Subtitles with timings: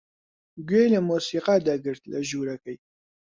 [0.67, 2.77] گوێی لە مۆسیقا دەگرت لە ژوورەکەی.